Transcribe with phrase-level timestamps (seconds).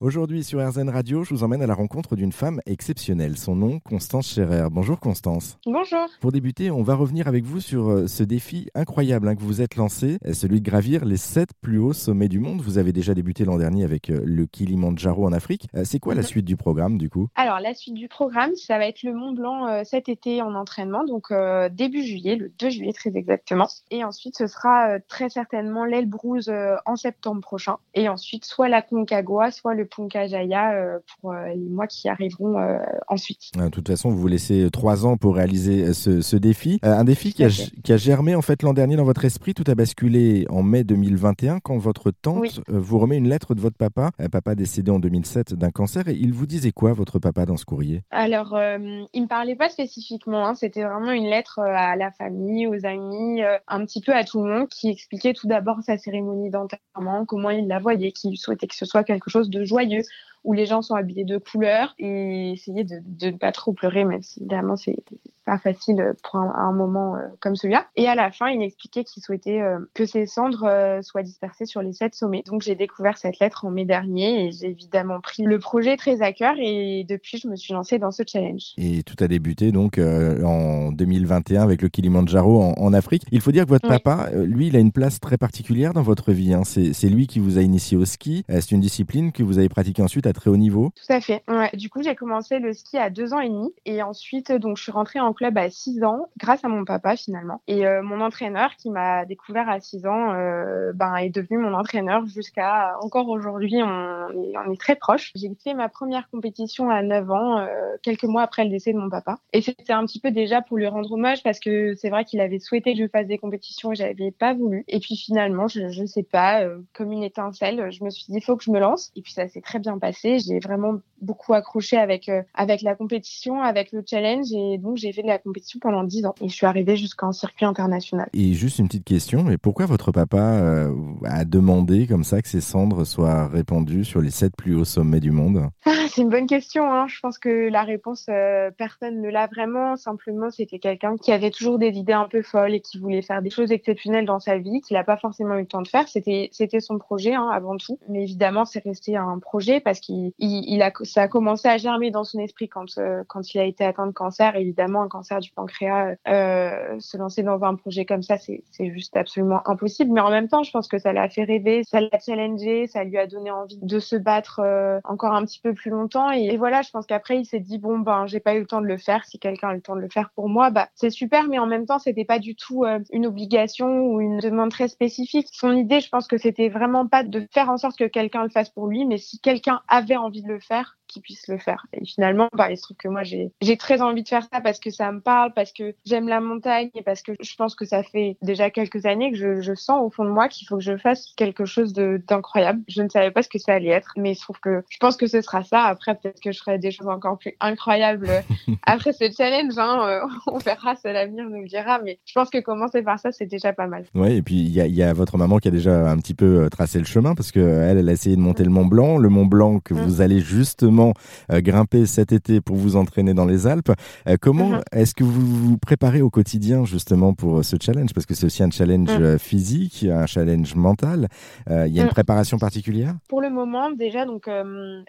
[0.00, 3.38] Aujourd'hui sur RZN Radio, je vous emmène à la rencontre d'une femme exceptionnelle.
[3.38, 4.68] Son nom, Constance Scherer.
[4.70, 5.58] Bonjour Constance.
[5.64, 6.06] Bonjour.
[6.20, 9.62] Pour débuter, on va revenir avec vous sur euh, ce défi incroyable hein, que vous
[9.62, 12.60] êtes lancé, euh, celui de gravir les sept plus hauts sommets du monde.
[12.60, 15.66] Vous avez déjà débuté l'an dernier avec euh, le Kilimandjaro en Afrique.
[15.84, 16.26] C'est quoi la Mhm.
[16.26, 17.28] suite du programme du coup?
[17.34, 20.54] Alors, la suite du programme, ça va être le Mont Blanc euh, cet été en
[20.56, 23.68] entraînement, donc euh, début juillet, le 2 juillet très exactement.
[23.90, 26.52] Et ensuite, ce sera euh, très certainement l'Elbrouz
[26.84, 27.76] en septembre prochain.
[27.94, 32.58] Et ensuite, soit la Concagua, soit le Puncajaya euh, pour euh, les mois qui arriveront
[32.58, 33.52] euh, ensuite.
[33.56, 36.78] De toute façon, vous vous laissez trois ans pour réaliser ce, ce défi.
[36.82, 39.54] Un défi qui a, qui germé en fait l'an dernier dans votre esprit.
[39.54, 42.50] Tout a basculé en mai 2021 quand votre tante Oui.
[42.68, 46.08] vous remet une lettre de votre papa, un papa décédé en 2007 d'un cancer.
[46.08, 48.02] Et il vous disait quoi, votre papa, dans ce courrier?
[48.10, 52.66] Alors, euh, il me parlait pas spécifiquement, hein, c'était vraiment une lettre à la famille,
[52.66, 56.50] aux amis, un petit peu à tout le monde, qui expliquait tout d'abord sa cérémonie
[56.50, 60.02] d'enterrement, comment il la voyait, qu'il souhaitait que ce soit quelque chose de joyeux, joyeux
[60.46, 64.04] où les gens sont habillés de couleur, et essayer de, de ne pas trop pleurer,
[64.04, 64.96] même si évidemment c'est
[65.44, 67.86] pas facile pour un, un moment euh, comme celui-là.
[67.94, 71.66] Et à la fin, il expliquait qu'il souhaitait euh, que ses cendres euh, soient dispersées
[71.66, 72.42] sur les sept sommets.
[72.46, 76.22] Donc j'ai découvert cette lettre en mai dernier, et j'ai évidemment pris le projet très
[76.22, 78.72] à cœur, et depuis je me suis lancée dans ce challenge.
[78.78, 83.22] Et tout a débuté donc en 2021 avec le Kilimandjaro en, en Afrique.
[83.30, 83.98] Il faut dire que votre Oui.
[83.98, 86.54] papa, lui, il a une place très particulière dans votre vie.
[86.54, 86.62] hein.
[86.64, 88.44] C'est lui qui vous a initié au ski.
[88.48, 90.92] C'est une discipline que vous avez pratiquée ensuite à très haut niveau.
[90.94, 91.42] Tout à fait.
[91.74, 94.84] Du coup, j'ai commencé le ski à deux ans et demi et ensuite, donc, je
[94.84, 97.60] suis rentrée en club à six ans grâce à mon papa finalement.
[97.66, 101.74] Et euh, mon entraîneur qui m'a découvert à six ans, euh, ben, est devenu mon
[101.74, 103.82] entraîneur jusqu'à encore aujourd'hui.
[103.82, 105.32] On est, très proches.
[105.34, 107.66] J'ai fait ma première compétition à 9 ans, euh,
[108.02, 109.38] quelques mois après le décès de mon papa.
[109.52, 112.40] Et c'était un petit peu déjà pour lui rendre hommage parce que c'est vrai qu'il
[112.40, 114.84] avait souhaité que je fasse des compétitions et j'avais pas voulu.
[114.88, 118.36] Et puis finalement, je, je sais pas, euh, comme une étincelle, je me suis dit,
[118.36, 119.10] il faut que je me lance.
[119.16, 120.15] Et puis ça s'est très bien passé.
[120.22, 125.12] J'ai vraiment beaucoup accroché avec euh, avec la compétition, avec le challenge et donc j'ai
[125.12, 128.28] fait de la compétition pendant 10 ans et je suis arrivée jusqu'en circuit international.
[128.34, 130.92] Et juste une petite question, mais pourquoi votre papa euh,
[131.24, 135.20] a demandé comme ça que ses cendres soient répandues sur les sept plus hauts sommets
[135.20, 135.68] du monde?
[135.86, 136.90] Ah, c'est une bonne question.
[136.92, 137.06] Hein.
[137.08, 139.96] Je pense que la réponse, euh, personne ne l'a vraiment.
[139.96, 143.42] Simplement, c'était quelqu'un qui avait toujours des idées un peu folles et qui voulait faire
[143.42, 146.08] des choses exceptionnelles dans sa vie, qu'il n'a pas forcément eu le temps de faire.
[146.08, 147.98] C'était, c'était son projet hein, avant tout.
[148.08, 151.76] Mais évidemment, c'est resté un projet parce qu'il, il, il a, ça a commencé à
[151.76, 154.56] germer dans son esprit quand, euh, quand il a été atteint de cancer.
[154.56, 159.16] Évidemment, un cancer du pancréas, euh, se lancer dans un projet comme ça, c'est, juste
[159.16, 160.12] absolument impossible.
[160.12, 163.04] Mais en même temps, je pense que ça l'a fait rêver, ça l'a challengé, ça
[163.04, 166.30] lui a donné envie de se battre euh, encore un petit peu plus longtemps.
[166.30, 168.80] Et, voilà, je pense qu'après, il s'est dit bon ben, j'ai pas eu le temps
[168.80, 169.24] de le faire.
[169.24, 171.48] Si quelqu'un a le temps de le faire pour moi, bah c'est super.
[171.48, 174.88] Mais en même temps, c'était pas du tout euh, une obligation ou une demande très
[174.88, 175.48] spécifique.
[175.52, 178.50] Son idée, je pense que c'était vraiment pas de faire en sorte que quelqu'un le
[178.50, 181.86] fasse pour lui, mais si quelqu'un avait envie de le faire, qu'il puisse le faire.
[181.92, 184.78] Et finalement, bah, il se trouve que moi, j'ai très envie de faire ça parce
[184.78, 187.84] que ça me parle, parce que j'aime la montagne et parce que je pense que
[187.84, 190.76] ça fait déjà quelques années que je, je sens au fond de moi qu'il faut
[190.76, 192.80] que je fasse quelque chose d'incroyable.
[192.88, 194.98] Je ne savais pas ce que ça allait être, mais il se trouve que je
[194.98, 195.82] pense que ce sera ça.
[195.82, 198.30] Après, peut-être que je ferai des choses encore plus incroyables
[198.84, 199.74] après ce challenge.
[199.76, 202.00] Hein, euh, on verra, c'est l'avenir nous le dira.
[202.04, 204.04] Mais je pense que commencer par ça, c'est déjà pas mal.
[204.14, 206.34] Ouais, et puis il y a, y a votre maman qui a déjà un petit
[206.34, 208.70] peu euh, tracé le chemin parce que euh, elle, elle a essayé de monter le
[208.70, 210.04] Mont Blanc, le Mont Blanc que Mm.
[210.04, 213.92] vous allez justement euh, grimper cet été pour vous entraîner dans les Alpes.
[214.28, 214.80] Euh, comment Mhm.
[214.92, 218.12] est-ce que vous vous préparez au quotidien justement pour euh, ce challenge?
[218.14, 219.22] Parce que c'est aussi un challenge Mm.
[219.22, 221.28] euh, physique, un challenge mental.
[221.68, 222.10] Il y a une Mm.
[222.20, 223.14] préparation particulière?
[223.28, 224.48] Pour le moment, déjà, donc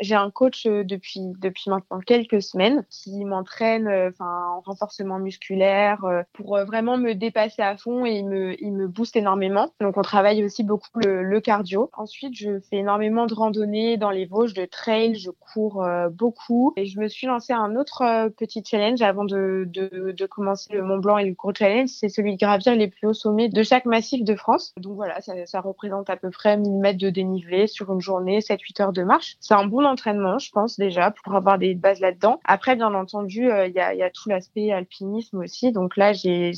[0.00, 5.98] j'ai un coach depuis depuis maintenant quelques semaines qui m'entraîne, enfin en renforcement musculaire,
[6.32, 9.68] pour vraiment me dépasser à fond et il me il me booste énormément.
[9.80, 11.90] Donc on travaille aussi beaucoup le, le cardio.
[11.96, 16.72] Ensuite, je fais énormément de randonnées dans les Vosges, de trail, je cours euh, beaucoup
[16.76, 20.72] et je me suis lancé un autre euh, petit challenge avant de, de de commencer
[20.72, 23.48] le Mont Blanc et le gros challenge, c'est celui de gravir les plus hauts sommets
[23.48, 24.74] de chaque massif de France.
[24.78, 28.40] Donc voilà, ça, ça représente à peu près 1000 mètres de dénivelé sur une journée,
[28.40, 29.36] 7-8 heures de marche.
[29.40, 32.40] C'est un bon entraînement, je pense déjà, pour avoir des bases là-dedans.
[32.44, 35.72] Après, bien entendu, euh, il y, a, y a tout l'aspect alpinisme aussi.
[35.72, 36.52] Donc là, j'ai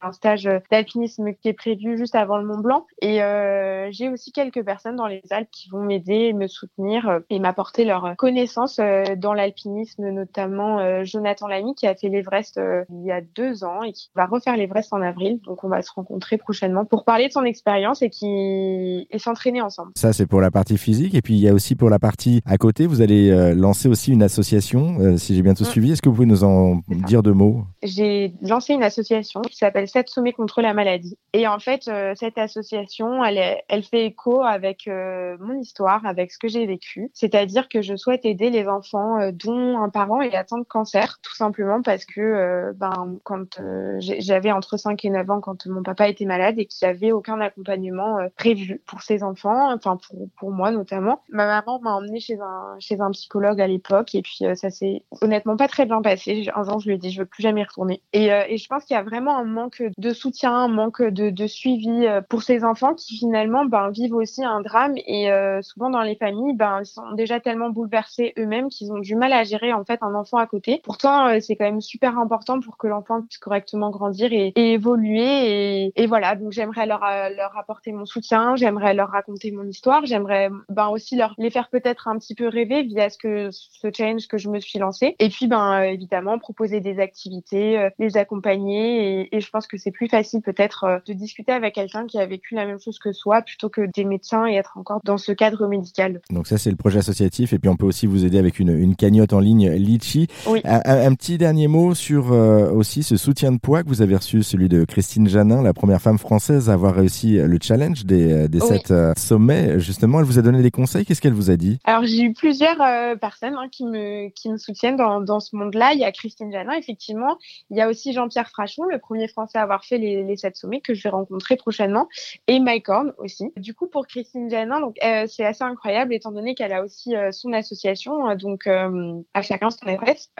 [0.00, 2.86] un stage d'alpinisme qui est prévu juste avant le Mont Blanc.
[3.00, 7.38] Et euh, j'ai aussi quelques personnes dans les Alpes qui vont m'aider, me soutenir et
[7.38, 12.60] m'apporter leur connaissance connaissances dans l'alpinisme, notamment Jonathan Lamy qui a fait l'Everest
[12.90, 15.40] il y a deux ans et qui va refaire l'Everest en avril.
[15.44, 19.60] Donc on va se rencontrer prochainement pour parler de son expérience et qui et s'entraîner
[19.62, 19.92] ensemble.
[19.96, 22.40] Ça c'est pour la partie physique et puis il y a aussi pour la partie
[22.46, 25.66] à côté, vous allez lancer aussi une association, si j'ai bien tout mm.
[25.66, 25.92] suivi.
[25.92, 27.64] Est-ce que vous pouvez nous en dire deux mots?
[27.82, 31.16] J'ai lancé une association qui s'appelle 7 sommets contre la maladie.
[31.32, 36.48] Et en fait, cette association, elle, elle fait écho avec mon histoire, avec ce que
[36.48, 37.10] j'ai vécu.
[37.14, 41.18] C'est-à-dire que je souhaite aider les enfants euh, dont un parent est atteint de cancer,
[41.22, 45.66] tout simplement parce que euh, ben, quand euh, j'avais entre 5 et 9 ans, quand
[45.66, 49.96] mon papa était malade et qu'il n'y avait aucun accompagnement prévu pour ses enfants, enfin
[49.96, 54.14] pour, pour moi notamment, ma maman m'a emmené chez un, chez un psychologue à l'époque
[54.14, 56.48] et puis ça s'est honnêtement pas très bien passé.
[56.54, 58.02] Un jour, je lui ai dit, je veux plus jamais y retourner.
[58.12, 61.30] Et, et je pense qu'il y a vraiment un manque de soutien, un manque de,
[61.30, 65.30] de suivi pour ces enfants qui finalement ben, vivent aussi un drame et
[65.62, 69.32] souvent dans les familles, ben, ils sont déjà tellement bouleversés eux-mêmes qu'ils ont du mal
[69.32, 70.80] à gérer en fait un enfant à côté.
[70.84, 75.84] Pourtant, euh, c'est quand même super important pour que l'enfant puisse correctement grandir et, évoluer.
[75.86, 79.66] Et, et, voilà, donc j'aimerais leur, euh, leur apporter mon soutien, j'aimerais leur raconter mon
[79.66, 83.50] histoire, j'aimerais ben aussi leur les faire peut-être un petit peu rêver via ce que
[83.50, 85.16] ce challenge que je me suis lancé.
[85.18, 89.22] Et puis ben euh, évidemment proposer des activités, les accompagner.
[89.22, 92.26] Et, et je pense que c'est plus facile peut-être de discuter avec quelqu'un qui a
[92.26, 95.32] vécu la même chose que soi plutôt que des médecins et être encore dans ce
[95.32, 96.20] cadre médical.
[96.30, 98.76] Donc ça c'est le projet associatif et puis on peut aussi vous aider avec une,
[98.76, 100.28] une cagnotte en ligne Litchi.
[100.64, 104.42] Un, petit dernier mot sur euh, aussi ce soutien de poids que vous avez reçu,
[104.42, 108.60] celui de Christine Janin, la première femme française à avoir réussi le challenge des, euh,
[108.60, 109.78] sept euh, sommets.
[109.78, 111.04] Justement, elle vous a donné des conseils.
[111.04, 111.78] Qu'est-ce qu'elle vous a dit?
[111.84, 112.78] Alors j'ai eu plusieurs
[113.18, 115.92] personnes hein, qui me qui me soutiennent dans, dans ce monde-là.
[115.94, 117.38] Il y a Christine Janin, effectivement.
[117.70, 120.56] Il y a aussi Jean-Pierre Frachon, le premier Français à avoir fait les, les sept
[120.56, 122.08] sommets que je vais rencontrer prochainement,
[122.46, 123.52] et Mike Horn aussi.
[123.56, 124.96] Du coup, pour Christine Janin, donc
[125.28, 129.70] c'est assez incroyable étant donné qu'elle a aussi son association, euh, donc euh, à chacun
[129.70, 130.30] son adresse.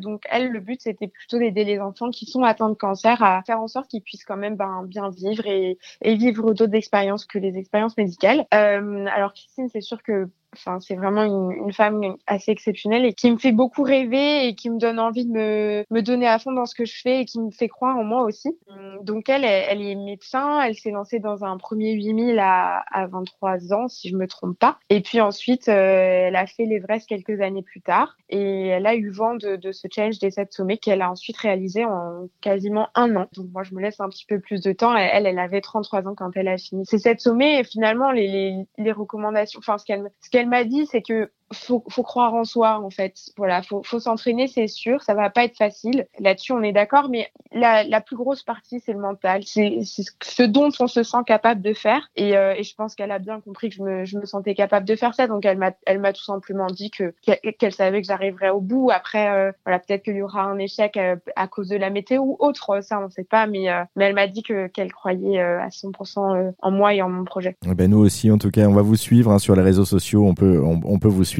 [0.00, 3.42] donc elle, le but c'était plutôt d'aider les enfants qui sont atteints de cancer à
[3.46, 7.38] faire en sorte qu'ils puissent quand même ben, bien vivre et, vivre d'autres expériences que
[7.38, 8.46] les expériences médicales.
[8.50, 13.36] alors Christine, c'est sûr que Enfin, c'est vraiment une, femme assez exceptionnelle et qui me
[13.36, 16.74] fait beaucoup rêver et qui me donne envie de me donner à fond dans ce
[16.74, 18.56] que je fais et qui me fait croire en moi aussi.
[19.02, 23.72] Donc elle, elle, est médecin, elle s'est lancée dans un premier 8000 à, à 23
[23.72, 24.78] ans, si je me trompe pas.
[24.90, 28.94] Et puis ensuite, euh, elle a fait l'Everest quelques années plus tard et elle a
[28.94, 33.16] eu vent de, ce challenge des sept sommets qu'elle a ensuite réalisé en quasiment un
[33.16, 33.26] an.
[33.34, 34.96] Donc moi, je me laisse un petit peu plus de temps.
[34.96, 38.28] Elle, elle avait 33 ans quand elle a fini ces sept sommets et finalement, les,
[38.28, 42.34] les, les recommandations, enfin, ce qu'elle, ce qu'elle m'a dit, c'est que faut, faut croire
[42.34, 43.14] en soi en fait.
[43.36, 45.02] Voilà, faut, faut s'entraîner, c'est sûr.
[45.02, 46.06] Ça va pas être facile.
[46.18, 47.08] Là-dessus, on est d'accord.
[47.08, 49.42] Mais la, la, plus grosse partie, c'est le mental.
[49.44, 52.10] C'est ce dont on se sent capable de faire.
[52.16, 54.54] Et, euh, et je pense qu'elle a bien compris que je me, je me sentais
[54.54, 55.26] capable de faire ça.
[55.26, 57.14] Donc elle m'a, elle m'a tout simplement dit que
[57.58, 58.90] qu'elle savait que j'arriverais au bout.
[58.90, 62.22] Après, euh, voilà, peut-être qu'il y aura un échec euh, à cause de la météo
[62.22, 62.80] ou autre.
[62.82, 63.46] Ça, on sait pas.
[63.46, 67.24] Mais, mais elle m'a dit que qu'elle croyait à 100% en moi et en mon
[67.24, 67.56] projet.
[67.66, 69.84] Eh ben nous aussi, en tout cas, on va vous suivre hein, sur les réseaux
[69.84, 70.26] sociaux.
[70.26, 71.37] On peut, on peut vous suivre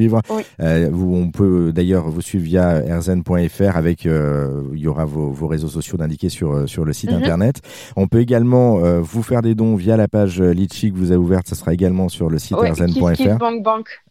[0.61, 5.31] euh, vous, on peut d'ailleurs vous suivre via rzn.fr avec, euh, il y aura vos,
[5.31, 7.17] vos réseaux sociaux d'indiquer sur, euh, sur le site mhm.
[7.17, 7.61] internet.
[7.95, 11.47] On peut également vous faire des dons via la page Litchi que vous avez ouverte,
[11.47, 13.37] ça sera également sur le site rzn.fr.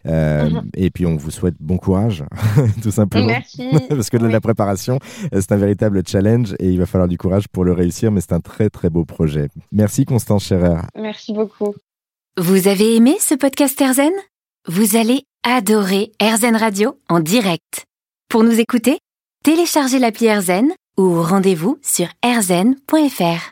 [0.05, 0.71] Mhm.
[0.75, 2.25] Et puis on vous souhaite bon courage,
[2.83, 3.27] tout simplement.
[3.27, 3.69] Merci.
[3.89, 4.99] Parce que de la préparation,
[5.33, 8.33] c'est un véritable challenge et il va falloir du courage pour le réussir, mais c'est
[8.33, 9.49] un très très beau projet.
[9.73, 10.81] Merci Constance Scherer.
[10.97, 11.75] Merci beaucoup.
[12.39, 14.13] Vous avez aimé ce podcast Erzen?
[14.69, 17.85] Vous allez adorer AirZen Radio en direct.
[18.29, 18.99] Pour nous écouter,
[19.45, 23.45] téléchargez l'appli AirZen ou rendez-vous sur airzen.fr.